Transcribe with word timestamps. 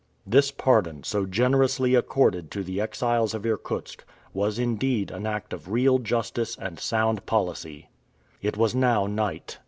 This 0.25 0.49
pardon, 0.49 1.03
so 1.03 1.27
generously 1.27 1.93
accorded 1.93 2.49
to 2.49 2.63
the 2.63 2.81
exiles 2.81 3.35
of 3.35 3.45
Irkutsk, 3.45 4.03
was 4.33 4.57
indeed 4.57 5.11
an 5.11 5.27
act 5.27 5.53
of 5.53 5.69
real 5.71 5.99
justice 5.99 6.57
and 6.57 6.79
sound 6.79 7.27
policy. 7.27 7.91
It 8.41 8.57
was 8.57 8.73
now 8.73 9.05
night. 9.05 9.59